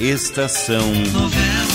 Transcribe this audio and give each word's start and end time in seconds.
Estação 0.00 0.92
Novelas. 1.12 1.73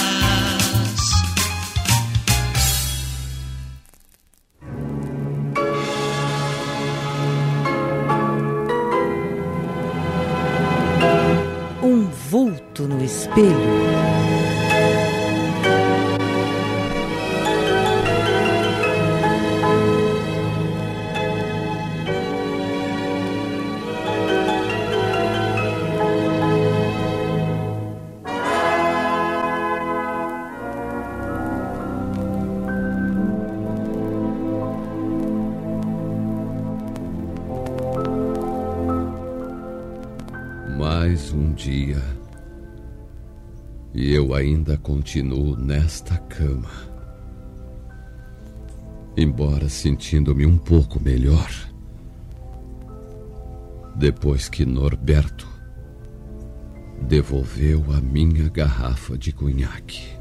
Nesta 45.89 46.19
cama. 46.19 46.69
Embora 49.17 49.67
sentindo-me 49.67 50.45
um 50.45 50.55
pouco 50.55 50.99
melhor. 50.99 51.49
Depois 53.95 54.47
que 54.47 54.67
Norberto 54.67 55.47
devolveu 57.01 57.83
a 57.91 57.99
minha 57.99 58.47
garrafa 58.49 59.17
de 59.17 59.31
cunhaque. 59.31 60.15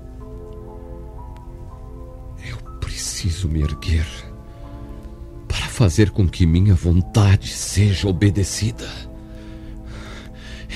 Eu 2.48 2.56
preciso 2.80 3.46
me 3.46 3.60
erguer 3.60 4.06
para 5.46 5.66
fazer 5.66 6.12
com 6.12 6.26
que 6.26 6.46
minha 6.46 6.74
vontade 6.74 7.48
seja 7.48 8.08
obedecida. 8.08 8.88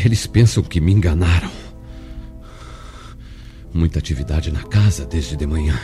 Eles 0.05 0.27
pensam 0.27 0.63
que 0.63 0.83
me 0.83 0.93
enganaram. 0.93 1.62
Muita 3.73 3.99
atividade 3.99 4.53
na 4.53 4.63
casa 4.63 5.05
desde 5.07 5.37
de 5.37 5.47
manhã. 5.47 5.79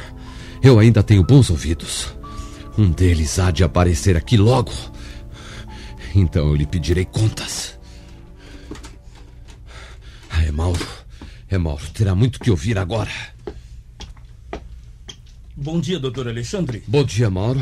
Eu 0.62 0.78
ainda 0.78 1.03
tenho 1.03 1.25
bons 1.25 1.50
ouvidos. 1.50 2.12
Um 2.77 2.91
deles 2.91 3.39
há 3.39 3.50
de 3.50 3.64
aparecer 3.64 4.17
aqui 4.17 4.36
logo. 4.36 4.72
Então 6.14 6.47
eu 6.48 6.55
lhe 6.55 6.66
pedirei 6.66 7.05
contas. 7.05 7.78
Ah, 10.31 10.44
é 10.44 10.50
Mauro. 10.50 10.86
É 11.48 11.56
Mauro. 11.56 11.84
Terá 11.91 12.14
muito 12.14 12.39
que 12.39 12.50
ouvir 12.50 12.78
agora. 12.78 13.11
Bom 15.56 15.81
dia, 15.81 15.98
doutor 15.98 16.28
Alexandre. 16.28 16.83
Bom 16.86 17.05
dia, 17.05 17.28
Mauro. 17.28 17.61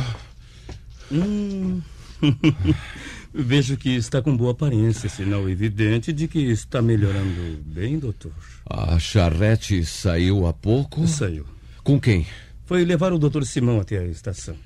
Hum. 1.10 1.80
Vejo 3.38 3.76
que 3.76 3.90
está 3.90 4.22
com 4.22 4.34
boa 4.34 4.52
aparência, 4.52 5.10
sinal 5.10 5.46
evidente 5.46 6.10
de 6.10 6.26
que 6.26 6.38
está 6.38 6.80
melhorando 6.80 7.62
bem, 7.66 7.98
doutor. 7.98 8.32
A 8.64 8.98
charrete 8.98 9.84
saiu 9.84 10.46
há 10.46 10.54
pouco? 10.54 11.06
Saiu. 11.06 11.44
Com 11.84 12.00
quem? 12.00 12.26
Foi 12.64 12.82
levar 12.82 13.12
o 13.12 13.18
doutor 13.18 13.44
Simão 13.44 13.78
até 13.78 13.98
a 13.98 14.06
estação. 14.06 14.56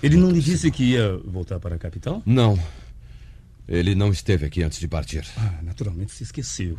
Ele 0.00 0.16
não 0.16 0.30
lhe 0.30 0.40
disse 0.40 0.70
que 0.70 0.84
ia 0.84 1.16
voltar 1.24 1.58
para 1.58 1.74
a 1.74 1.78
capital? 1.78 2.22
Não. 2.24 2.56
Ele 3.66 3.96
não 3.96 4.12
esteve 4.12 4.46
aqui 4.46 4.62
antes 4.62 4.78
de 4.78 4.86
partir. 4.86 5.26
Ah, 5.36 5.58
naturalmente 5.64 6.12
se 6.12 6.22
esqueceu. 6.22 6.78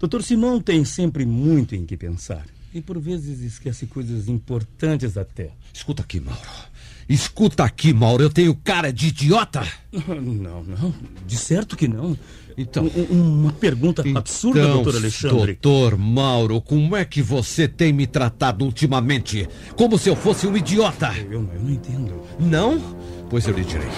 Doutor 0.00 0.24
Simão 0.24 0.60
tem 0.60 0.84
sempre 0.84 1.24
muito 1.24 1.76
em 1.76 1.86
que 1.86 1.96
pensar. 1.96 2.44
E 2.74 2.80
por 2.80 2.98
vezes 2.98 3.40
esquece 3.42 3.86
coisas 3.86 4.28
importantes 4.28 5.16
até. 5.16 5.52
Escuta 5.72 6.02
aqui, 6.02 6.18
Mauro. 6.18 6.40
Escuta 7.08 7.64
aqui, 7.64 7.92
Mauro. 7.92 8.22
Eu 8.22 8.30
tenho 8.30 8.54
cara 8.54 8.92
de 8.92 9.08
idiota? 9.08 9.62
Não, 9.92 10.62
não. 10.62 10.94
De 11.26 11.36
certo 11.36 11.76
que 11.76 11.86
não. 11.86 12.16
Então. 12.56 12.90
Um- 13.10 13.42
uma 13.42 13.52
pergunta 13.52 14.02
absurda, 14.16 14.60
então, 14.60 14.72
doutor 14.82 14.96
Alexandre. 14.96 15.58
Doutor 15.60 15.98
Mauro, 15.98 16.60
como 16.62 16.96
é 16.96 17.04
que 17.04 17.20
você 17.20 17.68
tem 17.68 17.92
me 17.92 18.06
tratado 18.06 18.64
ultimamente? 18.64 19.46
Como 19.76 19.98
se 19.98 20.08
eu 20.08 20.16
fosse 20.16 20.46
um 20.46 20.56
idiota. 20.56 21.12
Eu, 21.30 21.46
eu 21.52 21.60
não 21.62 21.70
entendo. 21.70 22.22
Não? 22.40 22.80
Pois 23.28 23.46
eu 23.46 23.54
lhe 23.54 23.64
direi. 23.64 23.88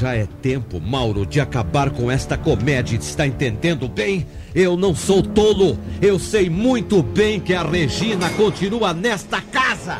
Já 0.00 0.14
é 0.14 0.26
tempo, 0.26 0.80
Mauro, 0.80 1.24
de 1.26 1.40
acabar 1.40 1.90
com 1.90 2.10
esta 2.10 2.36
comédia. 2.36 2.96
Está 2.96 3.26
entendendo 3.26 3.88
bem? 3.88 4.26
Eu 4.54 4.76
não 4.76 4.94
sou 4.94 5.22
tolo. 5.22 5.78
Eu 6.00 6.18
sei 6.18 6.48
muito 6.50 7.02
bem 7.02 7.40
que 7.40 7.54
a 7.54 7.62
Regina 7.62 8.28
continua 8.30 8.92
nesta 8.92 9.40
casa. 9.40 9.98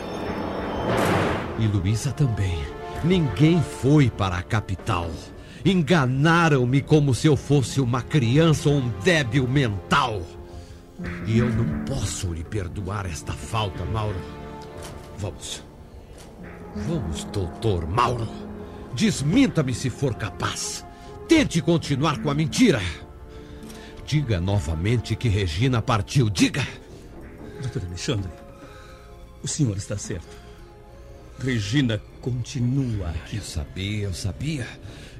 E 1.62 1.66
Luísa 1.68 2.10
também. 2.10 2.58
Ninguém 3.04 3.62
foi 3.62 4.10
para 4.10 4.36
a 4.36 4.42
capital. 4.42 5.08
Enganaram-me 5.64 6.82
como 6.82 7.14
se 7.14 7.28
eu 7.28 7.36
fosse 7.36 7.80
uma 7.80 8.02
criança 8.02 8.68
ou 8.68 8.78
um 8.78 8.88
débil 9.04 9.46
mental. 9.46 10.22
E 11.24 11.38
eu 11.38 11.48
não 11.48 11.84
posso 11.84 12.32
lhe 12.32 12.42
perdoar 12.42 13.06
esta 13.06 13.32
falta, 13.32 13.84
Mauro. 13.84 14.18
Vamos. 15.18 15.62
Vamos, 16.74 17.22
doutor 17.26 17.86
Mauro. 17.86 18.26
Desminta-me 18.92 19.72
se 19.72 19.88
for 19.88 20.16
capaz. 20.16 20.84
Tente 21.28 21.62
continuar 21.62 22.20
com 22.20 22.28
a 22.28 22.34
mentira. 22.34 22.82
Diga 24.04 24.40
novamente 24.40 25.14
que 25.14 25.28
Regina 25.28 25.80
partiu. 25.80 26.28
Diga. 26.28 26.66
Doutor 27.60 27.84
Alexandre, 27.86 28.32
o 29.44 29.46
senhor 29.46 29.76
está 29.76 29.96
certo. 29.96 30.41
Regina 31.38 32.00
continua 32.20 33.08
aqui. 33.10 33.36
Eu 33.36 33.42
sabia, 33.42 34.04
eu 34.04 34.14
sabia. 34.14 34.66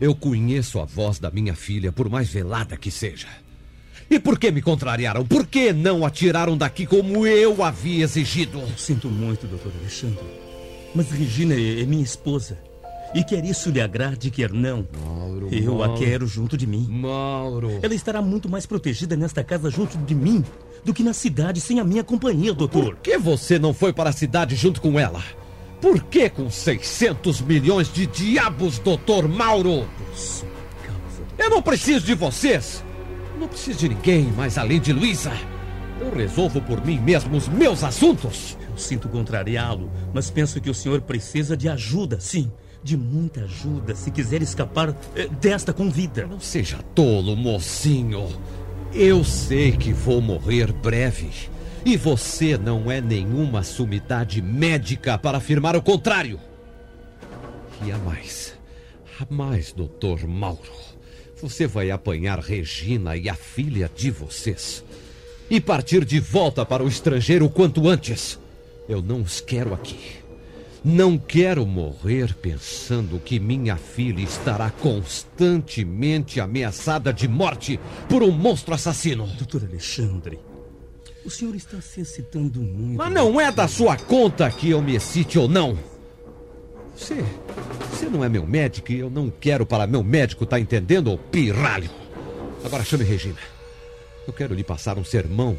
Eu 0.00 0.14
conheço 0.14 0.80
a 0.80 0.84
voz 0.84 1.18
da 1.18 1.30
minha 1.30 1.54
filha, 1.54 1.92
por 1.92 2.08
mais 2.08 2.28
velada 2.28 2.76
que 2.76 2.90
seja. 2.90 3.28
E 4.10 4.20
por 4.20 4.38
que 4.38 4.50
me 4.50 4.60
contrariaram? 4.60 5.24
Por 5.24 5.46
que 5.46 5.72
não 5.72 6.04
a 6.04 6.10
tiraram 6.10 6.56
daqui 6.56 6.86
como 6.86 7.26
eu 7.26 7.62
havia 7.62 8.04
exigido? 8.04 8.62
Sinto 8.76 9.08
muito, 9.08 9.46
doutor 9.46 9.72
Alexandre. 9.80 10.24
Mas 10.94 11.10
Regina 11.10 11.54
é, 11.54 11.80
é 11.80 11.86
minha 11.86 12.02
esposa. 12.02 12.58
E 13.14 13.22
quer 13.22 13.44
isso 13.44 13.70
lhe 13.70 13.80
agrade, 13.80 14.30
quer 14.30 14.52
não. 14.52 14.86
Mauro, 15.06 15.48
eu 15.52 15.76
Mauro. 15.76 15.94
a 15.94 15.98
quero 15.98 16.26
junto 16.26 16.56
de 16.56 16.66
mim. 16.66 16.86
Mauro. 16.88 17.78
Ela 17.82 17.94
estará 17.94 18.22
muito 18.22 18.48
mais 18.48 18.64
protegida 18.64 19.16
nesta 19.16 19.44
casa 19.44 19.70
junto 19.70 19.98
de 19.98 20.14
mim 20.14 20.44
do 20.84 20.94
que 20.94 21.02
na 21.02 21.12
cidade 21.12 21.60
sem 21.60 21.78
a 21.78 21.84
minha 21.84 22.02
companhia, 22.02 22.52
doutor. 22.54 22.84
Por 22.84 22.96
que 22.96 23.18
você 23.18 23.58
não 23.58 23.74
foi 23.74 23.92
para 23.92 24.10
a 24.10 24.12
cidade 24.12 24.56
junto 24.56 24.80
com 24.80 24.98
ela? 24.98 25.22
Por 25.82 26.00
que 26.04 26.30
com 26.30 26.48
600 26.48 27.40
milhões 27.40 27.92
de 27.92 28.06
diabos, 28.06 28.78
doutor 28.78 29.26
Mauro? 29.26 29.84
Por 29.98 30.16
sua 30.16 30.48
causa. 30.86 31.24
Eu 31.36 31.50
não 31.50 31.60
preciso 31.60 32.06
de 32.06 32.14
vocês. 32.14 32.84
Não 33.36 33.48
preciso 33.48 33.80
de 33.80 33.88
ninguém 33.88 34.26
mais 34.26 34.56
além 34.56 34.80
de 34.80 34.92
Luísa. 34.92 35.32
Eu 36.00 36.14
resolvo 36.14 36.60
por 36.60 36.86
mim 36.86 37.00
mesmo 37.00 37.36
os 37.36 37.48
meus 37.48 37.82
assuntos. 37.82 38.56
Eu 38.70 38.78
sinto 38.78 39.08
contrariá-lo, 39.08 39.90
mas 40.14 40.30
penso 40.30 40.60
que 40.60 40.70
o 40.70 40.74
senhor 40.74 41.00
precisa 41.00 41.56
de 41.56 41.68
ajuda, 41.68 42.20
sim. 42.20 42.48
De 42.80 42.96
muita 42.96 43.42
ajuda, 43.42 43.96
se 43.96 44.12
quiser 44.12 44.40
escapar 44.40 44.96
eh, 45.16 45.28
desta 45.40 45.72
com 45.72 45.90
vida. 45.90 46.28
Não 46.28 46.38
seja 46.38 46.78
tolo, 46.94 47.34
mocinho. 47.34 48.28
Eu 48.94 49.24
sei 49.24 49.72
que 49.72 49.92
vou 49.92 50.20
morrer 50.20 50.72
breve. 50.72 51.50
E 51.84 51.96
você 51.96 52.56
não 52.56 52.90
é 52.90 53.00
nenhuma 53.00 53.64
sumidade 53.64 54.40
médica 54.40 55.18
para 55.18 55.38
afirmar 55.38 55.74
o 55.74 55.82
contrário. 55.82 56.38
E 57.84 57.90
há 57.90 57.98
mais. 57.98 58.54
Há 59.18 59.26
mais, 59.28 59.72
doutor 59.72 60.24
Mauro. 60.26 60.72
Você 61.40 61.66
vai 61.66 61.90
apanhar 61.90 62.38
Regina 62.38 63.16
e 63.16 63.28
a 63.28 63.34
filha 63.34 63.90
de 63.92 64.12
vocês. 64.12 64.84
E 65.50 65.60
partir 65.60 66.04
de 66.04 66.20
volta 66.20 66.64
para 66.64 66.84
o 66.84 66.88
estrangeiro 66.88 67.46
o 67.46 67.50
quanto 67.50 67.88
antes. 67.88 68.38
Eu 68.88 69.02
não 69.02 69.20
os 69.20 69.40
quero 69.40 69.74
aqui. 69.74 70.22
Não 70.84 71.18
quero 71.18 71.66
morrer 71.66 72.34
pensando 72.34 73.18
que 73.18 73.40
minha 73.40 73.76
filha 73.76 74.20
estará 74.22 74.70
constantemente 74.70 76.40
ameaçada 76.40 77.12
de 77.12 77.26
morte 77.26 77.78
por 78.08 78.22
um 78.22 78.30
monstro 78.30 78.74
assassino. 78.74 79.26
Doutor 79.26 79.64
Alexandre, 79.64 80.38
o 81.24 81.30
senhor 81.30 81.54
está 81.54 81.80
se 81.80 82.00
excitando 82.00 82.60
muito. 82.60 82.98
Mas 82.98 83.12
não 83.12 83.40
é 83.40 83.50
da 83.50 83.68
sua 83.68 83.96
conta 83.96 84.50
que 84.50 84.70
eu 84.70 84.82
me 84.82 84.96
excite 84.96 85.38
ou 85.38 85.48
não. 85.48 85.78
Você, 86.94 87.24
você 87.90 88.06
não 88.06 88.24
é 88.24 88.28
meu 88.28 88.46
médico 88.46 88.92
e 88.92 88.98
eu 88.98 89.08
não 89.08 89.30
quero 89.30 89.64
para 89.64 89.86
meu 89.86 90.02
médico, 90.02 90.44
tá 90.44 90.60
entendendo, 90.60 91.12
ô 91.12 91.18
pirralho? 91.18 91.90
Agora 92.64 92.84
chame 92.84 93.04
Regina. 93.04 93.38
Eu 94.26 94.32
quero 94.32 94.54
lhe 94.54 94.62
passar 94.62 94.98
um 94.98 95.04
sermão, 95.04 95.58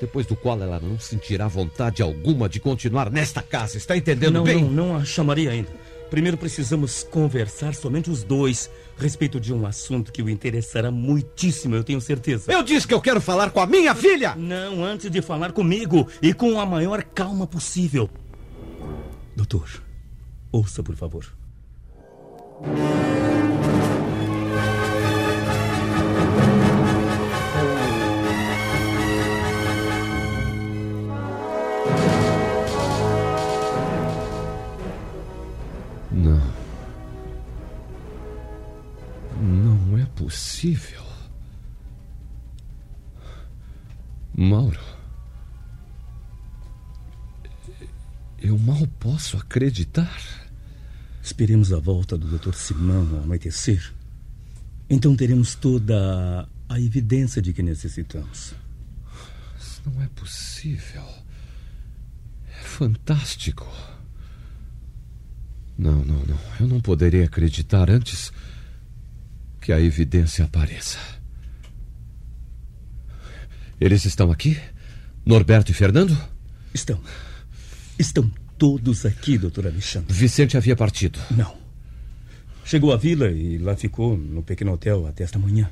depois 0.00 0.26
do 0.26 0.36
qual 0.36 0.60
ela 0.60 0.78
não 0.78 0.98
sentirá 0.98 1.48
vontade 1.48 2.02
alguma 2.02 2.48
de 2.48 2.60
continuar 2.60 3.10
nesta 3.10 3.42
casa, 3.42 3.78
está 3.78 3.96
entendendo 3.96 4.34
não, 4.34 4.44
bem? 4.44 4.62
não, 4.62 4.70
não 4.70 4.96
a 4.96 5.04
chamaria 5.04 5.50
ainda. 5.50 5.70
Primeiro 6.10 6.36
precisamos 6.36 7.02
conversar 7.02 7.74
somente 7.74 8.10
os 8.10 8.22
dois 8.22 8.70
a 8.98 9.02
respeito 9.02 9.40
de 9.40 9.52
um 9.52 9.66
assunto 9.66 10.12
que 10.12 10.22
o 10.22 10.30
interessará 10.30 10.90
muitíssimo, 10.90 11.74
eu 11.74 11.84
tenho 11.84 12.00
certeza. 12.00 12.52
Eu 12.52 12.62
disse 12.62 12.86
que 12.86 12.94
eu 12.94 13.00
quero 13.00 13.20
falar 13.20 13.50
com 13.50 13.60
a 13.60 13.66
minha 13.66 13.94
filha! 13.94 14.34
Não, 14.36 14.84
antes 14.84 15.10
de 15.10 15.20
falar 15.20 15.52
comigo 15.52 16.08
e 16.22 16.32
com 16.32 16.58
a 16.60 16.66
maior 16.66 17.02
calma 17.02 17.46
possível. 17.46 18.08
Doutor, 19.34 19.68
ouça, 20.52 20.82
por 20.82 20.96
favor. 20.96 21.26
Possível. 40.66 41.02
Mauro. 44.34 44.80
Eu 48.40 48.58
mal 48.58 48.86
posso 48.98 49.36
acreditar. 49.36 50.20
Esperemos 51.22 51.72
a 51.72 51.78
volta 51.78 52.18
do 52.18 52.38
Dr. 52.38 52.54
Simão 52.54 53.16
ao 53.16 53.22
anoitecer. 53.22 53.92
Então 54.90 55.16
teremos 55.16 55.54
toda 55.54 56.48
a 56.68 56.80
evidência 56.80 57.40
de 57.40 57.52
que 57.52 57.62
necessitamos. 57.62 58.54
Isso 59.58 59.82
não 59.86 60.02
é 60.02 60.08
possível. 60.08 61.04
É 62.48 62.62
fantástico. 62.62 63.66
Não, 65.78 66.04
não, 66.04 66.24
não. 66.24 66.38
Eu 66.60 66.66
não 66.66 66.80
poderia 66.80 67.24
acreditar 67.24 67.90
antes 67.90 68.32
que 69.66 69.72
a 69.72 69.80
evidência 69.80 70.44
apareça. 70.44 70.96
Eles 73.80 74.04
estão 74.04 74.30
aqui? 74.30 74.56
Norberto 75.24 75.72
e 75.72 75.74
Fernando? 75.74 76.16
Estão. 76.72 77.00
Estão 77.98 78.30
todos 78.56 79.04
aqui, 79.04 79.36
doutor 79.36 79.66
Alexandre. 79.66 80.14
Vicente 80.14 80.56
havia 80.56 80.76
partido. 80.76 81.18
Não. 81.32 81.56
Chegou 82.64 82.92
à 82.92 82.96
vila 82.96 83.28
e 83.28 83.58
lá 83.58 83.74
ficou, 83.74 84.16
no 84.16 84.40
pequeno 84.40 84.72
hotel, 84.72 85.04
até 85.04 85.24
esta 85.24 85.36
manhã. 85.36 85.68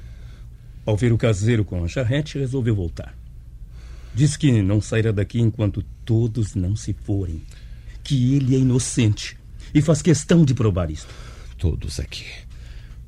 Ao 0.85 0.97
ver 0.97 1.13
o 1.13 1.17
caseiro 1.17 1.65
com 1.65 1.85
a 1.85 1.87
charrete, 1.87 2.37
resolveu 2.37 2.75
voltar. 2.75 3.17
Diz 4.13 4.37
que 4.37 4.61
não 4.61 4.81
sairá 4.81 5.13
daqui 5.13 5.39
enquanto 5.39 5.85
todos 6.05 6.57
não 6.57 6.75
se 6.75 6.93
forem. 6.93 7.45
Que 8.03 8.35
ele 8.35 8.57
é 8.57 8.59
inocente 8.59 9.39
e 9.73 9.81
faz 9.81 10.03
questão 10.03 10.45
de 10.45 10.53
provar 10.53 10.91
isto. 10.91 11.15
Todos 11.57 12.01
aqui. 12.01 12.27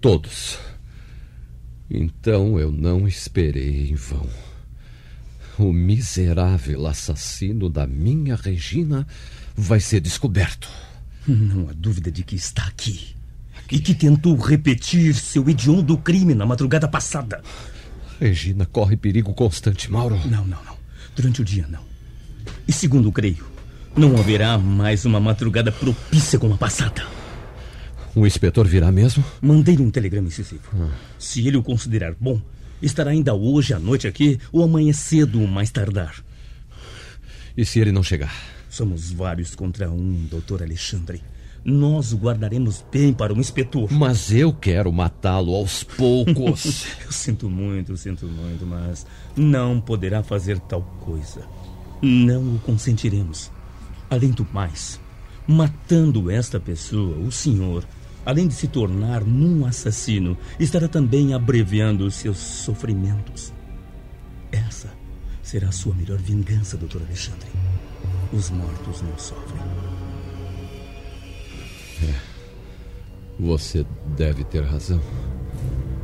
Todos. 0.00 0.75
Então 1.90 2.58
eu 2.58 2.72
não 2.72 3.06
esperei 3.06 3.90
em 3.90 3.94
vão. 3.94 4.28
O 5.58 5.72
miserável 5.72 6.86
assassino 6.86 7.70
da 7.70 7.86
minha 7.86 8.36
Regina 8.36 9.06
vai 9.56 9.80
ser 9.80 10.00
descoberto. 10.00 10.68
Não 11.26 11.68
há 11.68 11.72
dúvida 11.72 12.10
de 12.10 12.22
que 12.22 12.36
está 12.36 12.64
aqui. 12.64 13.14
aqui. 13.58 13.76
E 13.76 13.80
que 13.80 13.94
tentou 13.94 14.36
repetir 14.36 15.14
seu 15.14 15.48
hediondo 15.48 15.96
crime 15.96 16.34
na 16.34 16.44
madrugada 16.44 16.86
passada. 16.86 17.42
Regina 18.20 18.66
corre 18.66 18.96
perigo 18.96 19.32
constante, 19.32 19.90
Mauro. 19.90 20.16
Não, 20.26 20.46
não, 20.46 20.62
não. 20.64 20.76
Durante 21.14 21.40
o 21.40 21.44
dia, 21.44 21.66
não. 21.68 21.80
E 22.68 22.72
segundo 22.72 23.10
creio, 23.10 23.46
não 23.96 24.16
haverá 24.18 24.58
mais 24.58 25.04
uma 25.04 25.18
madrugada 25.18 25.72
propícia 25.72 26.38
como 26.38 26.54
a 26.54 26.58
passada. 26.58 27.15
O 28.16 28.26
inspetor 28.26 28.66
virá 28.66 28.90
mesmo? 28.90 29.22
Mandei-lhe 29.42 29.82
um 29.82 29.90
telegrama 29.90 30.28
incisivo. 30.28 30.62
Ah. 30.72 30.88
Se 31.18 31.46
ele 31.46 31.58
o 31.58 31.62
considerar 31.62 32.14
bom, 32.18 32.40
estará 32.80 33.10
ainda 33.10 33.34
hoje 33.34 33.74
à 33.74 33.78
noite 33.78 34.08
aqui 34.08 34.40
ou 34.50 34.62
amanhã 34.62 34.90
cedo, 34.94 35.38
mais 35.46 35.70
tardar. 35.70 36.24
E 37.54 37.62
se 37.62 37.78
ele 37.78 37.92
não 37.92 38.02
chegar? 38.02 38.34
Somos 38.70 39.12
vários 39.12 39.54
contra 39.54 39.90
um, 39.90 40.26
doutor 40.30 40.62
Alexandre. 40.62 41.22
Nós 41.62 42.14
o 42.14 42.16
guardaremos 42.16 42.82
bem 42.90 43.12
para 43.12 43.34
o 43.34 43.38
inspetor. 43.38 43.92
Mas 43.92 44.32
eu 44.32 44.50
quero 44.50 44.90
matá-lo 44.90 45.54
aos 45.54 45.84
poucos. 45.84 46.86
eu 47.04 47.12
sinto 47.12 47.50
muito, 47.50 47.98
sinto 47.98 48.26
muito, 48.26 48.64
mas 48.64 49.06
não 49.36 49.78
poderá 49.78 50.22
fazer 50.22 50.58
tal 50.60 50.80
coisa. 51.00 51.42
Não 52.00 52.54
o 52.54 52.58
consentiremos. 52.60 53.50
Além 54.08 54.30
do 54.30 54.46
mais, 54.54 54.98
matando 55.46 56.30
esta 56.30 56.58
pessoa, 56.58 57.18
o 57.18 57.30
senhor, 57.30 57.84
além 58.26 58.48
de 58.48 58.54
se 58.54 58.66
tornar 58.66 59.24
num 59.24 59.64
assassino, 59.64 60.36
estará 60.58 60.88
também 60.88 61.32
abreviando 61.32 62.10
seus 62.10 62.36
sofrimentos. 62.36 63.52
Essa 64.50 64.90
será 65.42 65.68
a 65.68 65.72
sua 65.72 65.94
melhor 65.94 66.18
vingança, 66.18 66.76
doutor 66.76 67.00
Alexandre. 67.02 67.48
Os 68.32 68.50
mortos 68.50 69.00
não 69.02 69.16
sofrem. 69.16 69.62
É. 72.02 72.14
Você 73.38 73.86
deve 74.16 74.42
ter 74.44 74.64
razão. 74.64 75.00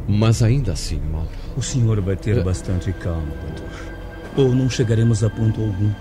Mas 0.09 0.43
ainda 0.43 0.73
assim, 0.73 1.01
Mauro. 1.01 1.29
O 1.57 1.63
senhor 1.63 2.01
vai 2.01 2.17
ter 2.17 2.39
é... 2.39 2.43
bastante 2.43 2.93
calma, 2.93 3.27
doutor. 3.27 3.71
Ou 4.37 4.55
não 4.55 4.71
chegaremos 4.71 5.25
a 5.25 5.29
ponto 5.29 5.61
algum. 5.61 5.93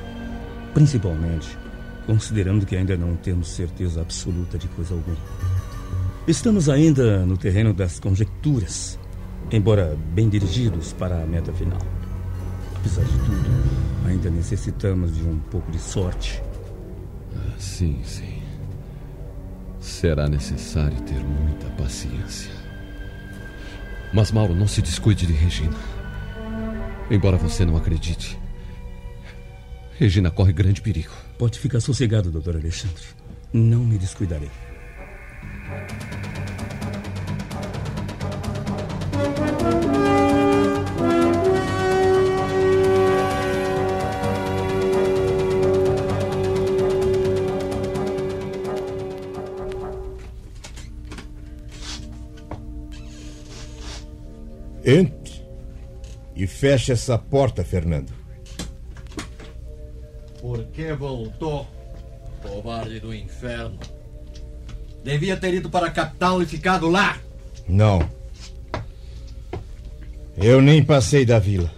Principalmente 0.74 1.58
considerando 2.06 2.66
que 2.66 2.76
ainda 2.76 2.98
não 2.98 3.16
temos 3.16 3.50
certeza 3.50 4.02
absoluta 4.02 4.58
de 4.58 4.68
coisa 4.70 4.94
alguma. 4.94 5.18
Estamos 6.28 6.70
ainda 6.70 7.26
no 7.26 7.36
terreno 7.36 7.74
das 7.74 8.00
conjecturas, 8.00 9.00
embora 9.52 9.98
bem 10.14 10.30
dirigidos 10.30 10.94
para 10.94 11.20
a 11.22 11.26
meta 11.26 11.52
final. 11.52 11.82
Apesar 12.76 13.04
de 13.04 13.18
tudo, 13.18 14.08
ainda 14.08 14.30
necessitamos 14.30 15.16
de 15.16 15.24
um 15.24 15.40
pouco 15.40 15.72
de 15.72 15.80
sorte. 15.80 16.42
Ah, 17.36 17.56
sim, 17.58 18.00
sim. 18.04 18.40
Será 19.80 20.30
necessário 20.30 21.02
ter 21.02 21.20
muita 21.24 21.66
paciência. 21.72 22.52
Mas, 24.14 24.32
Mauro, 24.32 24.54
não 24.54 24.68
se 24.68 24.82
descuide 24.82 25.26
de 25.26 25.34
Regina. 25.34 25.78
Embora 27.10 27.36
você 27.36 27.66
não 27.66 27.76
acredite, 27.76 28.40
Regina 29.98 30.30
corre 30.30 30.54
grande 30.54 30.82
perigo. 30.82 31.14
Pode 31.40 31.58
ficar 31.58 31.80
sossegado, 31.80 32.30
doutor 32.30 32.58
Alexandre. 32.58 33.04
Não 33.52 33.84
me 33.84 33.98
descuidarei. 33.98 34.52
Entre 54.84 55.46
e 56.36 56.48
feche 56.48 56.92
essa 56.92 57.18
porta, 57.18 57.64
Fernando. 57.64 58.12
Por 60.42 60.66
que 60.66 60.92
voltou? 60.94 61.68
Covarde 62.42 63.00
do 63.00 63.14
inferno. 63.14 63.80
Devia 65.04 65.36
ter 65.38 65.54
ido 65.54 65.70
para 65.70 65.88
a 65.88 65.92
capital 65.92 66.42
e 66.42 66.46
ficado 66.46 66.90
lá. 66.90 67.18
Não. 67.68 68.08
Eu 70.38 70.62
nem 70.62 70.84
passei 70.84 71.26
da 71.26 71.40
vila. 71.40 71.72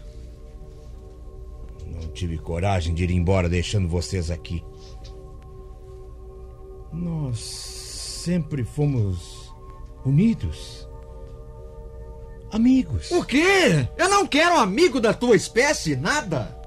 Não 1.88 2.10
tive 2.12 2.38
coragem 2.38 2.94
de 2.94 3.03
ir 3.03 3.12
embora 3.12 3.48
deixando 3.48 3.88
vocês 3.88 4.30
aqui. 4.30 4.63
Nós 6.92 7.39
sempre 7.39 8.63
fomos 8.63 9.51
unidos. 10.06 10.88
Amigos. 12.51 13.10
O 13.12 13.24
quê? 13.24 13.88
Eu 13.98 14.10
não 14.10 14.27
quero 14.27 14.60
amigo 14.60 15.01
da 15.01 15.13
tua 15.13 15.36
espécie, 15.36 15.96
nada. 15.96 16.62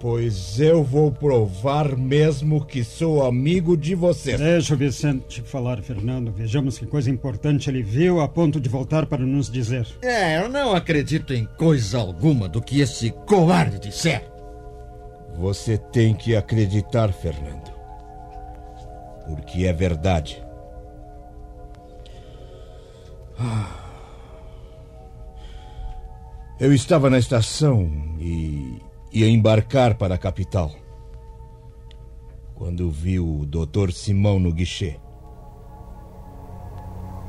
Pois 0.00 0.60
eu 0.60 0.84
vou 0.84 1.10
provar 1.10 1.96
mesmo 1.96 2.64
que 2.64 2.84
sou 2.84 3.26
amigo 3.26 3.76
de 3.76 3.96
você. 3.96 4.36
Deixa 4.36 4.74
o 4.74 4.76
Vicente 4.76 5.42
falar, 5.42 5.82
Fernando. 5.82 6.30
Vejamos 6.30 6.78
que 6.78 6.86
coisa 6.86 7.10
importante 7.10 7.68
ele 7.68 7.82
viu 7.82 8.20
a 8.20 8.28
ponto 8.28 8.60
de 8.60 8.68
voltar 8.68 9.06
para 9.06 9.26
nos 9.26 9.50
dizer. 9.50 9.88
É, 10.00 10.40
eu 10.40 10.48
não 10.48 10.72
acredito 10.72 11.34
em 11.34 11.44
coisa 11.44 11.98
alguma 11.98 12.48
do 12.48 12.62
que 12.62 12.80
esse 12.80 13.10
covarde 13.10 13.80
disser. 13.80 14.22
Você 15.36 15.76
tem 15.76 16.14
que 16.14 16.36
acreditar, 16.36 17.12
Fernando. 17.12 17.72
Porque 19.26 19.66
é 19.66 19.72
verdade. 19.72 20.40
Ah. 23.36 23.84
Eu 26.60 26.72
estava 26.72 27.10
na 27.10 27.18
estação 27.18 27.88
e 28.20 28.80
ia 29.12 29.28
embarcar 29.28 29.94
para 29.94 30.14
a 30.14 30.18
capital. 30.18 30.74
Quando 32.54 32.90
vi 32.90 33.18
o 33.18 33.46
Dr. 33.46 33.92
Simão 33.92 34.38
no 34.38 34.52
guichê. 34.52 34.98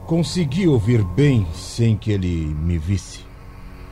Consegui 0.05 0.67
ouvir 0.67 1.03
bem 1.03 1.45
sem 1.53 1.95
que 1.95 2.11
ele 2.11 2.45
me 2.45 2.77
visse. 2.77 3.23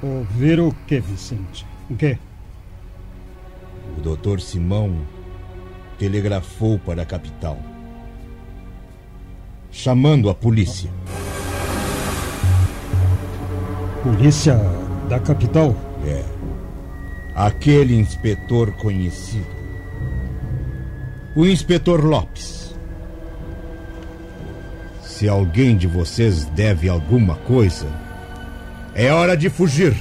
Ouvir 0.01 0.59
o 0.59 0.73
que, 0.87 0.99
Vicente? 0.99 1.65
O 1.89 1.95
quê? 1.95 2.17
O 3.97 4.01
doutor 4.01 4.41
Simão 4.41 5.05
telegrafou 5.97 6.77
para 6.79 7.03
a 7.03 7.05
capital, 7.05 7.57
chamando 9.71 10.29
a 10.29 10.35
polícia. 10.35 10.91
Polícia 14.03 14.57
da 15.09 15.19
capital? 15.19 15.75
É. 16.05 16.23
Aquele 17.37 17.93
inspetor 17.95 18.71
conhecido. 18.71 19.45
O 21.35 21.45
inspetor 21.45 22.03
Lopes. 22.03 22.75
Se 25.03 25.29
alguém 25.29 25.77
de 25.77 25.85
vocês 25.85 26.45
deve 26.45 26.89
alguma 26.89 27.35
coisa, 27.35 27.85
é 28.95 29.13
hora 29.13 29.37
de 29.37 29.51
fugir. 29.51 29.95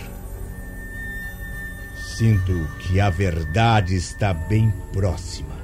Sinto 2.17 2.67
que 2.79 2.99
a 3.03 3.11
verdade 3.11 3.95
está 3.95 4.33
bem 4.33 4.73
próxima. 4.95 5.57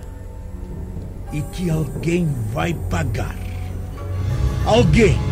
E 1.33 1.41
que 1.41 1.71
alguém 1.71 2.29
vai 2.53 2.75
pagar. 2.91 3.35
Alguém! 4.67 5.32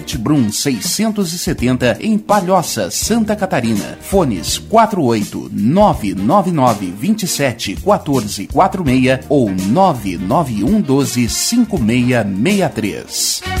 Brum 0.17 0.51
670 0.51 1.99
em 2.01 2.17
Palhoça, 2.17 2.91
Santa 2.91 3.33
Catarina. 3.35 3.97
Fones 4.01 4.57
48 4.57 5.49
999 5.53 6.91
27 6.91 7.75
14 7.75 8.47
46 8.47 9.19
ou 9.29 9.49
991 9.49 10.81
12 10.81 11.29
5663. 11.29 13.60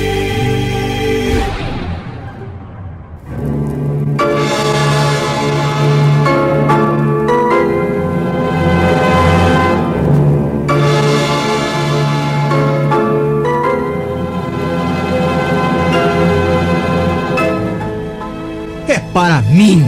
Para 19.21 19.39
mim. 19.43 19.85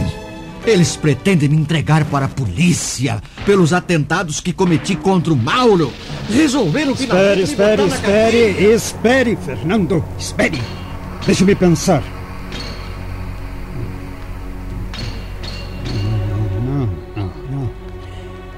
Eles 0.64 0.94
pretendem 0.94 1.48
me 1.48 1.56
entregar 1.56 2.04
para 2.04 2.26
a 2.26 2.28
polícia 2.28 3.20
pelos 3.44 3.72
atentados 3.72 4.38
que 4.38 4.52
cometi 4.52 4.94
contra 4.94 5.32
o 5.32 5.36
Mauro. 5.36 5.92
Resolveram 6.30 6.94
que 6.94 7.02
Espere, 7.02 7.42
espere, 7.42 7.82
espere, 7.82 8.74
espere, 8.74 9.36
Fernando. 9.36 10.04
Espere. 10.16 10.62
Deixe-me 11.26 11.56
pensar. 11.56 12.00
Não, 16.64 16.88
não, 17.16 17.32
não. 17.50 17.70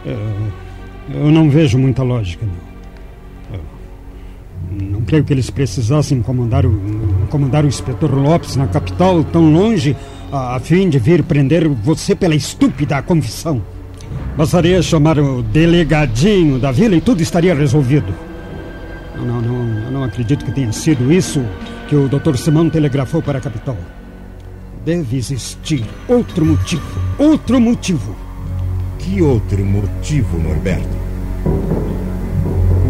Eu, 0.05 1.23
eu 1.25 1.31
não 1.33 1.49
vejo 1.49 1.79
muita 1.79 2.03
lógica, 2.03 2.45
não. 2.45 2.67
Eu 4.79 4.91
não 4.91 5.01
creio 5.03 5.25
que 5.25 5.33
eles 5.33 5.49
precisassem 5.49 6.21
comandar 6.21 6.67
o, 6.67 7.27
comandar 7.31 7.65
o 7.65 7.69
inspetor 7.69 8.15
Lopes 8.15 8.57
na 8.57 8.67
capital 8.67 9.25
tão 9.25 9.51
longe 9.51 9.97
a, 10.33 10.59
fim 10.61 10.89
de 10.89 10.99
vir 10.99 11.23
prender 11.23 11.69
você 11.69 12.15
pela 12.15 12.35
estúpida 12.35 13.03
confissão. 13.03 13.63
Bastaria 14.37 14.83
chamar 14.83 15.19
o 15.19 15.43
delegadinho 15.43 16.59
da 16.59 16.71
vila 16.71 16.97
e 16.97 17.01
tudo 17.01 17.23
estaria 17.23 17.55
resolvido. 17.55 18.13
Não, 19.17 19.25
não, 19.25 19.41
não, 19.41 19.85
eu 19.85 19.91
não 19.91 20.05
acredito 20.05 20.45
que 20.45 20.53
tenha 20.53 20.73
sido 20.73 21.11
isso 21.11 21.43
que 21.89 21.97
o 21.97 22.09
Dr. 22.09 22.37
Simão 22.37 22.69
telegrafou 22.69 23.23
para 23.23 23.39
a 23.39 23.41
capital. 23.41 23.77
Deve 24.85 25.17
existir 25.17 25.85
outro 26.07 26.45
motivo. 26.45 27.01
Outro 27.19 27.61
motivo. 27.61 28.15
Que 28.99 29.23
outro 29.23 29.65
motivo, 29.65 30.39
Norberto? 30.39 30.97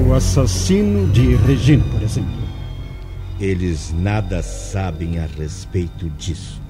O 0.06 0.14
assassino 0.14 1.06
de 1.08 1.36
Regina, 1.36 1.84
por 1.92 2.02
exemplo. 2.02 2.46
Eles 3.40 3.94
nada 3.96 4.42
sabem 4.42 5.18
a 5.18 5.26
respeito 5.26 6.08
disso. 6.18 6.65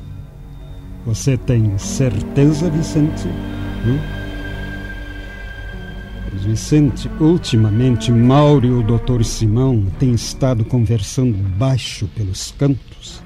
Você 1.06 1.36
tem 1.36 1.78
certeza, 1.78 2.68
Vicente? 2.68 3.28
Hum? 3.86 3.98
Vicente, 6.32 7.08
ultimamente 7.20 8.10
Mauro 8.10 8.66
e 8.66 8.70
o 8.70 8.82
Dr. 8.82 9.22
Simão 9.22 9.86
têm 9.98 10.12
estado 10.12 10.64
conversando 10.64 11.36
baixo 11.56 12.08
pelos 12.08 12.50
cantos, 12.50 13.22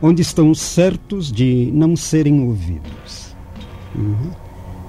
onde 0.00 0.22
estão 0.22 0.54
certos 0.54 1.30
de 1.32 1.70
não 1.74 1.96
serem 1.96 2.40
ouvidos. 2.42 3.36
Uhum. 3.94 4.30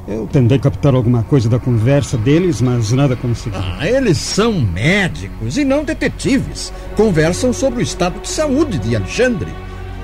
Eu 0.08 0.28
tentei 0.28 0.58
captar 0.58 0.96
alguma 0.96 1.24
coisa 1.24 1.50
da 1.50 1.60
conversa 1.60 2.18
deles, 2.18 2.62
mas 2.62 2.92
nada 2.94 3.16
consegui. 3.16 3.58
Ah, 3.58 3.86
eles 3.86 4.18
são 4.18 4.54
médicos 4.54 5.58
e 5.58 5.66
não 5.66 5.84
detetives. 5.84 6.72
Conversam 6.96 7.52
sobre 7.52 7.80
o 7.80 7.84
estado 7.84 8.22
de 8.22 8.30
saúde 8.30 8.78
de 8.78 8.96
Alexandre. 8.96 9.50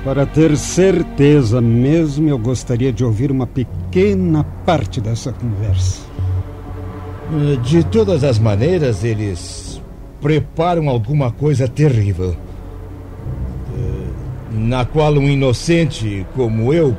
Para 0.04 0.26
ter 0.26 0.58
certeza 0.58 1.62
mesmo, 1.62 2.28
eu 2.28 2.38
gostaria 2.38 2.92
de 2.92 3.06
ouvir 3.06 3.32
uma 3.32 3.48
pequena 3.48 4.44
parte 4.66 5.00
dessa 5.00 5.32
conversa. 5.32 6.02
De 7.64 7.84
todas 7.86 8.24
as 8.24 8.38
maneiras, 8.38 9.04
eles 9.04 9.82
preparam 10.22 10.90
alguma 10.90 11.32
coisa 11.32 11.70
terrível. 11.70 12.36
Na 14.52 14.84
qual 14.84 15.14
um 15.14 15.30
inocente 15.30 16.26
como 16.36 16.74
eu 16.74 16.96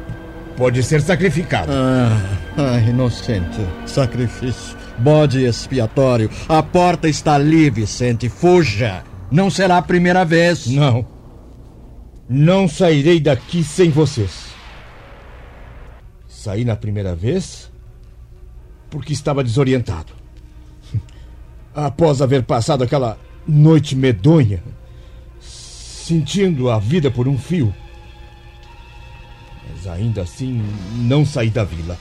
pode 0.57 0.83
ser 0.83 1.03
sacrificado. 1.03 1.73
Ah, 1.73 2.21
ah, 2.57 2.79
inocente. 2.79 3.61
Sacrifício. 3.85 4.77
Bode 4.99 5.45
expiatório. 5.45 6.31
A 6.49 6.63
porta 6.63 7.07
está 7.09 7.35
ali, 7.35 7.69
Vicente. 7.69 8.29
Fuja. 8.29 9.03
Não 9.31 9.51
será 9.51 9.79
a 9.79 9.83
primeira 9.83 10.25
vez. 10.25 10.67
Não. 10.67 11.14
Não 12.29 12.67
sairei 12.67 13.21
daqui 13.21 13.63
sem 13.63 13.91
vocês. 13.91 14.47
Saí 16.29 16.65
na 16.65 16.77
primeira 16.77 17.15
vez 17.15 17.71
porque 18.91 19.13
estava 19.13 19.43
desorientado. 19.43 20.13
Após 21.75 22.23
haver 22.23 22.45
passado 22.45 22.85
aquela 22.85 23.19
noite 23.47 23.97
medonha, 23.97 24.63
sentindo 25.41 26.71
a 26.71 26.79
vida 26.79 27.11
por 27.11 27.27
um 27.29 27.37
fio. 27.37 27.75
Mas 29.69 29.87
ainda 29.87 30.23
assim 30.23 30.63
não 30.97 31.27
saí 31.27 31.51
da 31.51 31.65
vila. 31.65 31.99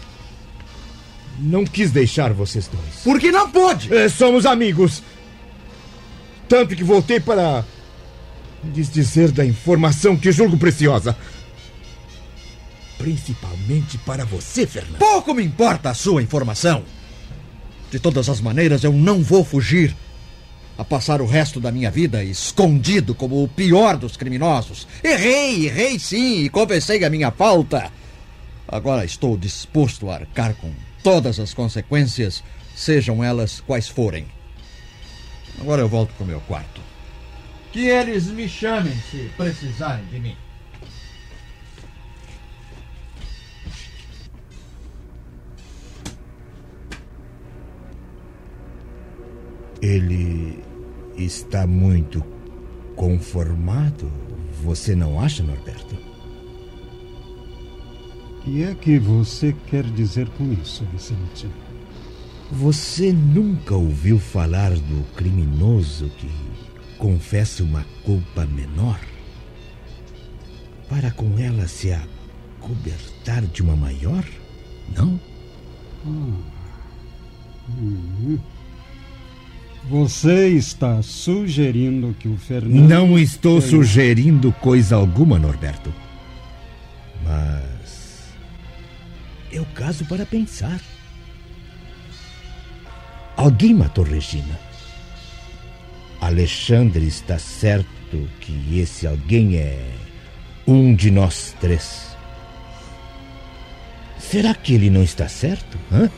Não 1.39 1.65
quis 1.65 1.91
deixar 1.91 2.31
vocês 2.31 2.67
dois. 2.67 3.01
Por 3.03 3.19
que 3.19 3.31
não 3.31 3.49
pôde? 3.49 3.93
É, 3.93 4.07
somos 4.07 4.45
amigos. 4.45 5.01
Tanto 6.47 6.75
que 6.75 6.83
voltei 6.83 7.19
para 7.19 7.65
lhes 8.73 8.91
dizer 8.91 9.31
da 9.31 9.45
informação 9.45 10.15
que 10.15 10.31
julgo 10.31 10.57
preciosa. 10.57 11.15
Principalmente 12.97 13.97
para 13.99 14.25
você, 14.25 14.65
Fernando. 14.65 14.99
Pouco 14.99 15.33
me 15.33 15.43
importa 15.43 15.89
a 15.89 15.93
sua 15.93 16.21
informação. 16.21 16.83
De 17.91 17.99
todas 17.99 18.29
as 18.29 18.39
maneiras, 18.39 18.83
eu 18.83 18.93
não 18.93 19.21
vou 19.21 19.43
fugir 19.43 19.95
a 20.77 20.83
passar 20.83 21.21
o 21.21 21.25
resto 21.25 21.59
da 21.59 21.71
minha 21.71 21.91
vida 21.91 22.23
escondido 22.23 23.13
como 23.13 23.43
o 23.43 23.47
pior 23.47 23.97
dos 23.97 24.17
criminosos. 24.17 24.87
Errei, 25.03 25.67
errei 25.67 25.99
sim, 25.99 26.43
e 26.43 26.49
confessei 26.49 27.03
a 27.03 27.09
minha 27.09 27.31
falta. 27.31 27.91
Agora 28.67 29.05
estou 29.05 29.37
disposto 29.37 30.09
a 30.09 30.15
arcar 30.15 30.55
com 30.55 30.71
todas 31.03 31.39
as 31.39 31.53
consequências, 31.53 32.43
sejam 32.75 33.23
elas 33.23 33.59
quais 33.59 33.87
forem. 33.87 34.25
Agora 35.59 35.81
eu 35.81 35.87
volto 35.87 36.13
para 36.15 36.23
o 36.23 36.27
meu 36.27 36.39
quarto. 36.41 36.82
Que 37.73 37.87
eles 37.87 38.27
me 38.27 38.47
chamem 38.47 38.93
se 39.09 39.31
precisarem 39.35 40.05
de 40.05 40.19
mim. 40.19 40.37
Ele 49.81 50.63
está 51.17 51.65
muito 51.65 52.23
conformado, 52.95 54.09
você 54.63 54.95
não 54.95 55.19
acha, 55.19 55.41
Norberto? 55.41 55.95
O 58.37 58.41
que 58.43 58.63
é 58.63 58.75
que 58.75 58.99
você 58.99 59.55
quer 59.65 59.83
dizer 59.83 60.29
com 60.37 60.53
isso, 60.53 60.85
Vicente? 60.93 61.49
Você 62.51 63.11
nunca 63.11 63.73
ouviu 63.73 64.19
falar 64.19 64.69
do 64.69 65.03
criminoso 65.15 66.07
que 66.19 66.27
confessa 67.03 67.61
uma 67.65 67.85
culpa 68.05 68.45
menor? 68.45 68.97
Para 70.87 71.11
com 71.11 71.37
ela 71.37 71.67
se 71.67 71.91
acobertar 71.91 73.41
de 73.41 73.61
uma 73.61 73.75
maior? 73.75 74.23
Não? 74.95 75.19
Hum. 76.05 76.41
Uhum. 77.77 78.39
Você 79.89 80.47
está 80.51 81.01
sugerindo 81.01 82.15
que 82.17 82.29
o 82.29 82.37
Fernando. 82.37 82.87
Não 82.87 83.19
estou 83.19 83.59
sugerindo 83.59 84.53
coisa 84.53 84.95
alguma, 84.95 85.37
Norberto. 85.37 85.93
Mas. 87.25 88.33
É 89.51 89.59
o 89.59 89.65
caso 89.75 90.05
para 90.05 90.25
pensar. 90.25 90.79
Alguém 93.35 93.73
matou 93.73 94.05
Regina. 94.05 94.57
Alexandre 96.25 97.05
está 97.05 97.37
certo 97.37 98.29
que 98.39 98.79
esse 98.79 99.05
alguém 99.05 99.57
é 99.57 99.93
um 100.65 100.95
de 100.95 101.11
nós 101.11 101.53
três. 101.59 102.15
Será 104.17 104.53
que 104.55 104.73
ele 104.73 104.89
não 104.89 105.03
está 105.03 105.27
certo? 105.27 105.77
Hã? 105.91 106.09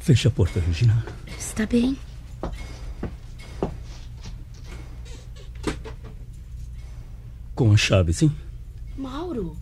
Feche 0.00 0.28
a 0.28 0.30
porta, 0.30 0.60
Regina. 0.60 1.04
Está 1.54 1.66
bem. 1.66 1.96
Com 7.54 7.70
a 7.70 7.76
chave, 7.76 8.12
sim? 8.12 8.34
Mauro. 8.96 9.56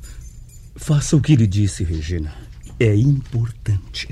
Faça 0.74 1.14
o 1.14 1.20
que 1.20 1.36
lhe 1.36 1.46
disse, 1.46 1.84
Regina. 1.84 2.34
É 2.80 2.96
importante. 2.96 4.08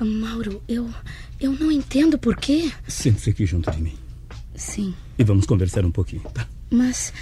Mauro, 0.00 0.62
eu. 0.68 0.88
Eu 1.40 1.50
não 1.54 1.72
entendo 1.72 2.16
por 2.16 2.36
quê. 2.36 2.72
Sente-se 2.86 3.30
aqui 3.30 3.44
junto 3.44 3.68
de 3.72 3.82
mim. 3.82 3.98
Sim. 4.54 4.94
E 5.18 5.24
vamos 5.24 5.46
conversar 5.46 5.84
um 5.84 5.90
pouquinho, 5.90 6.22
tá? 6.32 6.46
Mas 6.70 7.12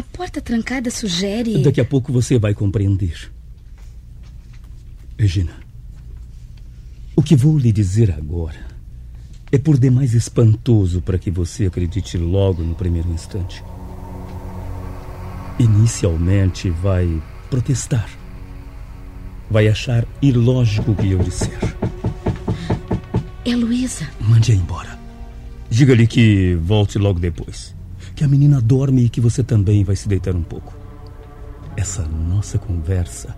a 0.00 0.02
porta 0.02 0.40
trancada 0.40 0.90
sugere. 0.90 1.62
Daqui 1.62 1.80
a 1.80 1.84
pouco 1.84 2.10
você 2.10 2.38
vai 2.38 2.54
compreender. 2.54 3.30
Regina, 5.18 5.52
o 7.14 7.22
que 7.22 7.36
vou 7.36 7.58
lhe 7.58 7.70
dizer 7.70 8.10
agora 8.10 8.66
é 9.52 9.58
por 9.58 9.78
demais 9.78 10.14
espantoso 10.14 11.02
para 11.02 11.18
que 11.18 11.30
você 11.30 11.66
acredite 11.66 12.16
logo 12.16 12.62
no 12.62 12.74
primeiro 12.74 13.10
instante. 13.12 13.62
Inicialmente 15.58 16.70
vai 16.70 17.22
protestar. 17.50 18.08
Vai 19.50 19.68
achar 19.68 20.06
ilógico 20.22 20.92
o 20.92 20.96
que 20.96 21.10
eu 21.10 21.18
disser. 21.18 21.58
É 23.44 23.54
Luísa. 23.54 24.08
Mande-a 24.18 24.54
embora. 24.54 24.98
Diga-lhe 25.68 26.06
que 26.06 26.54
volte 26.54 26.98
logo 26.98 27.18
depois. 27.18 27.78
Que 28.20 28.24
a 28.24 28.28
menina 28.28 28.60
dorme 28.60 29.06
e 29.06 29.08
que 29.08 29.18
você 29.18 29.42
também 29.42 29.82
vai 29.82 29.96
se 29.96 30.06
deitar 30.06 30.36
um 30.36 30.42
pouco. 30.42 30.74
Essa 31.74 32.02
nossa 32.02 32.58
conversa 32.58 33.34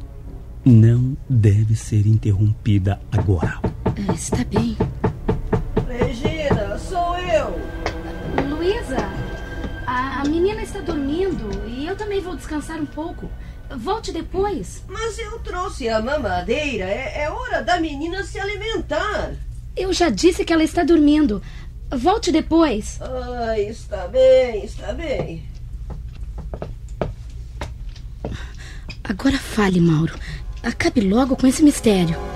não 0.65 1.17
deve 1.31 1.77
ser 1.77 2.05
interrompida 2.05 3.01
agora. 3.13 3.61
Está 4.13 4.43
bem. 4.43 4.77
Regina, 5.87 6.77
sou 6.79 7.17
eu. 7.17 7.55
Luísa, 8.49 9.09
a, 9.87 10.23
a 10.23 10.25
menina 10.25 10.61
está 10.65 10.81
dormindo 10.81 11.49
e 11.69 11.87
eu 11.87 11.95
também 11.95 12.21
vou 12.21 12.35
descansar 12.35 12.81
um 12.81 12.87
pouco. 12.87 13.31
Volte 13.77 14.11
depois. 14.11 14.83
Mas 14.89 15.17
eu 15.17 15.39
trouxe 15.39 15.89
a 15.89 16.03
mamadeira. 16.03 16.87
É, 16.87 17.23
é 17.23 17.31
hora 17.31 17.63
da 17.63 17.79
menina 17.79 18.25
se 18.25 18.37
alimentar. 18.37 19.33
Eu 19.77 19.93
já 19.93 20.11
disse 20.11 20.45
que 20.45 20.53
ela 20.53 20.65
está 20.65 20.83
dormindo. 20.83 21.41
Volte 21.97 22.33
depois. 22.33 22.99
Ah, 23.03 23.59
está 23.59 24.09
bem, 24.09 24.65
está 24.65 24.93
bem. 24.95 25.43
Agora 29.05 29.39
fale, 29.39 29.81
Mauro. 29.81 30.15
Acabe 30.63 31.03
logo 31.03 31.37
com 31.37 31.47
esse 31.47 31.63
mistério. 31.63 32.32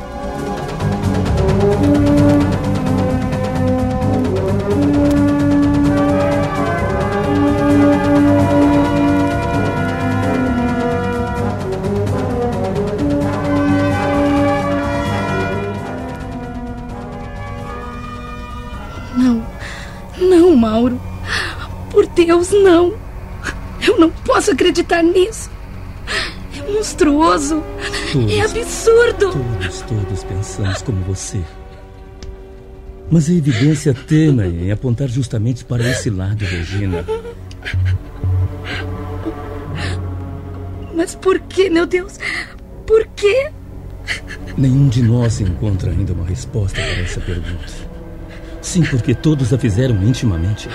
Deus, 22.36 22.50
não. 22.50 22.94
Eu 23.80 23.98
não 23.98 24.10
posso 24.10 24.50
acreditar 24.50 25.02
nisso. 25.02 25.50
É 26.54 26.70
monstruoso. 26.70 27.62
Todos, 28.12 28.32
É 28.32 28.40
absurdo. 28.42 29.30
Todos, 29.32 29.80
todos 29.82 30.24
pensamos 30.24 30.82
como 30.82 31.00
você. 31.04 31.40
Mas 33.10 33.30
a 33.30 33.32
evidência 33.32 33.94
tema 33.94 34.46
em 34.46 34.70
apontar 34.70 35.08
justamente 35.08 35.64
para 35.64 35.88
esse 35.88 36.10
lado, 36.10 36.44
Regina. 36.44 37.04
Mas 40.94 41.14
por 41.14 41.38
que, 41.40 41.70
meu 41.70 41.86
Deus? 41.86 42.18
Por 42.86 43.06
quê? 43.16 43.50
Nenhum 44.58 44.88
de 44.88 45.02
nós 45.02 45.40
encontra 45.40 45.90
ainda 45.90 46.12
uma 46.12 46.26
resposta 46.26 46.80
para 46.80 47.00
essa 47.00 47.20
pergunta. 47.20 47.72
Sim, 48.60 48.82
porque 48.82 49.14
todos 49.14 49.54
a 49.54 49.58
fizeram 49.58 50.02
intimamente. 50.02 50.68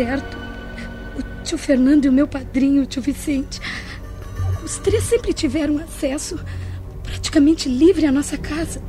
O 0.00 1.42
tio 1.42 1.58
Fernando 1.58 2.04
e 2.04 2.08
o 2.08 2.12
meu 2.12 2.28
padrinho, 2.28 2.82
o 2.82 2.86
tio 2.86 3.02
Vicente. 3.02 3.60
Os 4.62 4.78
três 4.78 5.02
sempre 5.02 5.32
tiveram 5.32 5.78
acesso 5.78 6.38
praticamente 7.02 7.68
livre 7.68 8.06
à 8.06 8.12
nossa 8.12 8.38
casa. 8.38 8.80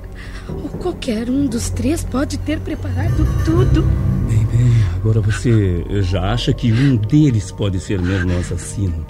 Ou 0.47 0.69
qualquer 0.69 1.29
um 1.29 1.47
dos 1.47 1.71
três 1.71 2.03
pode 2.03 2.37
ter 2.39 2.59
preparado 2.59 3.25
tudo. 3.43 3.81
Bem, 4.27 4.45
bem, 4.45 4.71
agora 4.95 5.19
você 5.19 5.83
já 6.01 6.31
acha 6.31 6.53
que 6.53 6.71
um 6.71 6.95
deles 6.95 7.51
pode 7.51 7.79
ser 7.79 7.99
mesmo 7.99 8.37
assassino. 8.37 9.05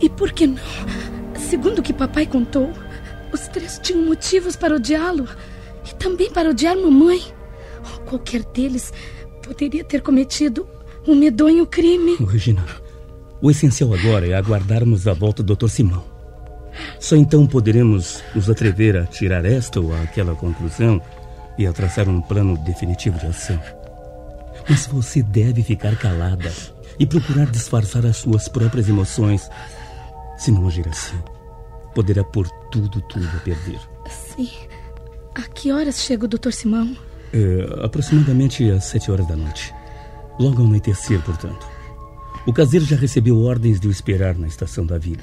E 0.00 0.08
por 0.08 0.32
que 0.32 0.46
não? 0.46 0.62
Segundo 1.34 1.80
o 1.80 1.82
que 1.82 1.92
papai 1.92 2.24
contou, 2.24 2.72
os 3.32 3.48
três 3.48 3.80
tinham 3.82 4.04
motivos 4.04 4.54
para 4.54 4.76
odiá-lo 4.76 5.28
e 5.90 5.94
também 5.96 6.30
para 6.30 6.50
odiar 6.50 6.76
mamãe. 6.76 7.20
Ou 7.94 8.00
qualquer 8.02 8.44
deles 8.44 8.92
poderia 9.42 9.82
ter 9.82 10.02
cometido 10.02 10.68
um 11.06 11.14
medonho 11.14 11.66
crime. 11.66 12.16
Regina, 12.26 12.64
o 13.40 13.50
essencial 13.50 13.92
agora 13.94 14.26
é 14.26 14.34
aguardarmos 14.34 15.06
a 15.06 15.12
volta 15.12 15.42
do 15.42 15.54
Dr. 15.54 15.68
Simão. 15.68 16.04
Só 16.98 17.16
então 17.16 17.46
poderemos 17.46 18.22
nos 18.34 18.48
atrever 18.48 18.96
a 18.96 19.04
tirar 19.04 19.44
esta 19.44 19.80
ou 19.80 19.94
aquela 19.94 20.34
conclusão 20.34 21.00
e 21.58 21.66
a 21.66 21.72
traçar 21.72 22.08
um 22.08 22.20
plano 22.20 22.56
definitivo 22.58 23.18
de 23.18 23.26
ação. 23.26 23.60
Mas 24.68 24.86
você 24.86 25.22
deve 25.22 25.62
ficar 25.62 25.96
calada 25.96 26.52
e 26.98 27.06
procurar 27.06 27.46
disfarçar 27.46 28.06
as 28.06 28.18
suas 28.18 28.48
próprias 28.48 28.88
emoções. 28.88 29.50
Se 30.38 30.50
não 30.50 30.66
agir 30.66 30.88
assim, 30.88 31.18
poderá 31.94 32.24
pôr 32.24 32.48
tudo, 32.70 33.00
tudo 33.02 33.28
a 33.36 33.40
perder. 33.40 33.80
Sim. 34.08 34.50
A 35.34 35.42
que 35.42 35.72
horas 35.72 36.00
chega 36.00 36.26
o 36.26 36.28
Dr. 36.28 36.52
Simão? 36.52 36.96
É, 37.32 37.84
aproximadamente 37.84 38.70
às 38.70 38.84
sete 38.84 39.10
horas 39.10 39.26
da 39.26 39.36
noite. 39.36 39.74
Logo 40.38 40.60
ao 40.60 40.66
anoitecer, 40.66 41.20
portanto. 41.22 41.66
O 42.46 42.52
caseiro 42.52 42.84
já 42.84 42.96
recebeu 42.96 43.40
ordens 43.40 43.78
de 43.78 43.86
o 43.86 43.90
esperar 43.90 44.36
na 44.36 44.48
estação 44.48 44.84
da 44.84 44.98
vila. 44.98 45.22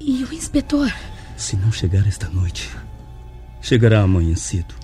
E 0.00 0.24
o 0.24 0.32
inspetor? 0.32 0.90
Se 1.36 1.56
não 1.56 1.70
chegar 1.70 2.06
esta 2.06 2.28
noite, 2.28 2.70
chegará 3.60 4.00
amanhã 4.00 4.34
cedo. 4.34 4.74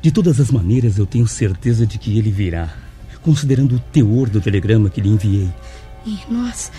De 0.00 0.10
todas 0.10 0.40
as 0.40 0.50
maneiras, 0.50 0.96
eu 0.96 1.04
tenho 1.04 1.26
certeza 1.26 1.86
de 1.86 1.98
que 1.98 2.16
ele 2.16 2.30
virá, 2.30 2.72
considerando 3.20 3.76
o 3.76 3.78
teor 3.78 4.30
do 4.30 4.40
telegrama 4.40 4.88
que 4.88 5.00
lhe 5.00 5.10
enviei. 5.10 5.50
E 6.06 6.18
nós 6.30 6.72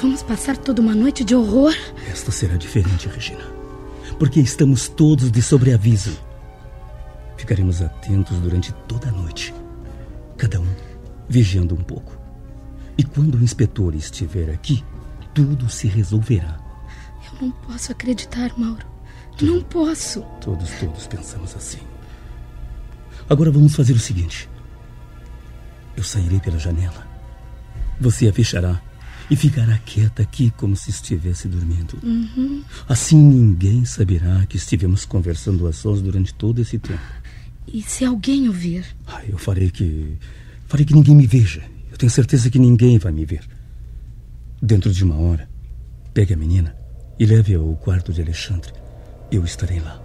vamos 0.00 0.22
passar 0.22 0.56
toda 0.56 0.80
uma 0.80 0.94
noite 0.94 1.24
de 1.24 1.34
horror? 1.34 1.74
Esta 2.08 2.30
será 2.30 2.56
diferente, 2.56 3.08
Regina. 3.08 3.44
Porque 4.18 4.38
estamos 4.38 4.88
todos 4.88 5.32
de 5.32 5.42
sobreaviso. 5.42 6.16
Ficaremos 7.36 7.82
atentos 7.82 8.38
durante 8.38 8.72
toda 8.86 9.08
a 9.08 9.12
noite, 9.12 9.52
cada 10.36 10.60
um 10.60 10.89
vigiando 11.30 11.74
um 11.74 11.82
pouco. 11.82 12.18
E 12.98 13.04
quando 13.04 13.36
o 13.36 13.42
inspetor 13.42 13.94
estiver 13.94 14.50
aqui, 14.50 14.84
tudo 15.32 15.70
se 15.70 15.86
resolverá. 15.86 16.58
Eu 17.24 17.46
não 17.46 17.50
posso 17.52 17.92
acreditar, 17.92 18.52
Mauro. 18.58 18.84
Não 19.40 19.62
posso. 19.62 20.20
Todos, 20.40 20.68
todos 20.72 21.06
pensamos 21.06 21.56
assim. 21.56 21.78
Agora 23.28 23.50
vamos 23.50 23.74
fazer 23.74 23.92
o 23.94 23.98
seguinte: 23.98 24.50
eu 25.96 26.02
sairei 26.02 26.40
pela 26.40 26.58
janela. 26.58 27.08
Você 28.00 28.28
a 28.28 28.32
fechará 28.32 28.80
e 29.30 29.36
ficará 29.36 29.78
quieta 29.78 30.22
aqui 30.22 30.52
como 30.56 30.74
se 30.74 30.90
estivesse 30.90 31.46
dormindo. 31.46 31.98
Uhum. 32.02 32.64
Assim 32.88 33.16
ninguém 33.16 33.84
saberá 33.84 34.44
que 34.46 34.56
estivemos 34.56 35.04
conversando 35.04 35.66
a 35.68 35.72
sós 35.72 36.02
durante 36.02 36.34
todo 36.34 36.60
esse 36.60 36.78
tempo. 36.78 37.00
E 37.72 37.80
se 37.82 38.04
alguém 38.04 38.48
ouvir? 38.48 38.84
Ah, 39.06 39.22
eu 39.28 39.38
farei 39.38 39.70
que. 39.70 40.18
Farei 40.70 40.86
que 40.86 40.94
ninguém 40.94 41.16
me 41.16 41.26
veja. 41.26 41.62
Eu 41.90 41.98
tenho 41.98 42.10
certeza 42.10 42.48
que 42.48 42.58
ninguém 42.58 42.96
vai 42.96 43.10
me 43.10 43.24
ver. 43.24 43.42
Dentro 44.62 44.92
de 44.92 45.02
uma 45.02 45.18
hora, 45.18 45.50
pegue 46.14 46.32
a 46.32 46.36
menina 46.36 46.76
e 47.18 47.26
leve-a 47.26 47.58
ao 47.58 47.74
quarto 47.74 48.12
de 48.12 48.22
Alexandre. 48.22 48.72
Eu 49.32 49.44
estarei 49.44 49.80
lá. 49.80 50.00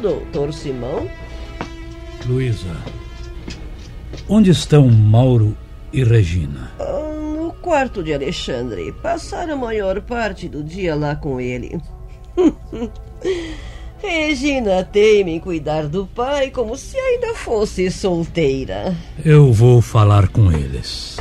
Doutor 0.00 0.52
Simão? 0.54 1.10
Luísa, 2.26 2.76
onde 4.28 4.50
estão 4.50 4.88
Mauro 4.88 5.56
e 5.92 6.02
Regina? 6.02 6.70
No 7.36 7.52
quarto 7.62 8.02
de 8.02 8.12
Alexandre. 8.12 8.92
Passaram 9.02 9.54
a 9.54 9.56
maior 9.56 10.00
parte 10.00 10.48
do 10.48 10.62
dia 10.62 10.94
lá 10.94 11.16
com 11.16 11.40
ele. 11.40 11.80
Regina 13.98 14.84
teima 14.84 15.30
em 15.30 15.40
cuidar 15.40 15.88
do 15.88 16.06
pai 16.06 16.50
como 16.50 16.76
se 16.76 16.96
ainda 16.98 17.34
fosse 17.34 17.90
solteira. 17.90 18.94
Eu 19.24 19.52
vou 19.52 19.80
falar 19.80 20.28
com 20.28 20.52
eles. 20.52 21.15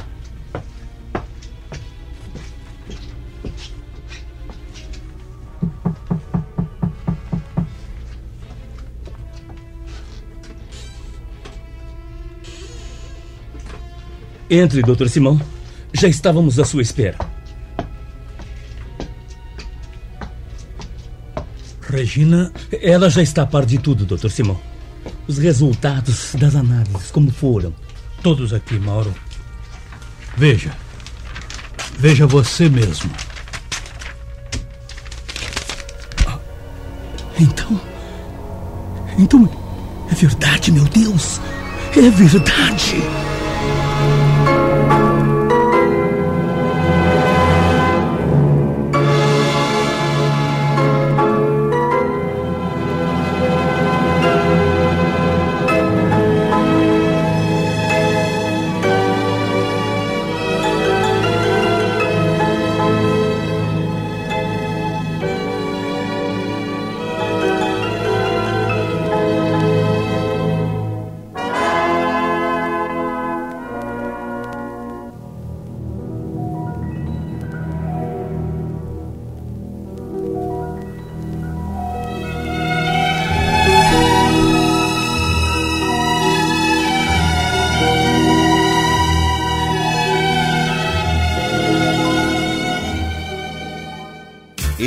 Entre, 14.50 14.82
doutor 14.82 15.10
Simão. 15.10 15.40
Já 15.94 16.08
estávamos 16.08 16.60
à 16.60 16.66
sua 16.66 16.82
espera. 16.82 17.18
Regina. 21.82 22.52
Ela 22.82 23.10
já 23.10 23.22
está 23.22 23.44
a 23.44 23.46
par 23.46 23.66
de 23.66 23.78
tudo, 23.78 24.06
doutor 24.06 24.30
Simão. 24.30 24.60
os 25.28 25.38
resultados 25.38 26.36
das 26.36 26.56
análises, 26.56 27.12
como 27.12 27.32
foram? 27.32 27.74
Todos 28.22 28.54
aqui, 28.54 28.78
Mauro. 28.78 29.14
Veja. 30.38 30.72
Veja 31.98 32.28
você 32.28 32.70
mesmo. 32.70 33.10
Então. 37.40 37.82
Então. 39.18 39.66
É 40.12 40.16
verdade, 40.16 40.72
meu 40.72 40.86
Deus! 40.86 41.42
É 41.96 42.10
verdade! 42.10 43.25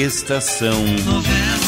Estação 0.08 0.86
Novela. 1.04 1.67